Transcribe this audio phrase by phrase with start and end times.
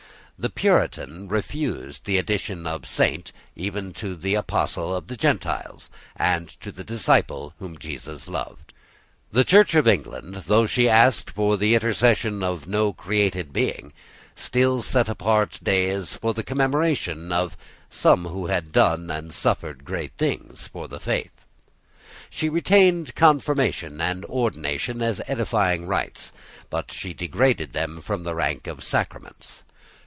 [0.43, 6.49] The Puritan refused the addition of Saint even to the apostle of the Gentiles, and
[6.61, 8.73] to the disciple whom Jesus loved.
[9.31, 13.93] The Church of England, though she asked for the intercession of no created being,
[14.33, 17.55] still set apart days for the commemoration of
[17.91, 21.45] some who had done and suffered great things for the faith.
[22.31, 26.31] She retained confirmation and ordination as edifying rites;
[26.71, 29.61] but she degraded them from the rank of sacraments.